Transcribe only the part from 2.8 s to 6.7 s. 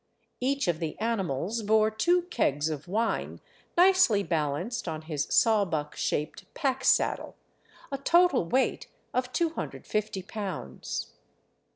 wine nicely balanced on his sawbuck shaped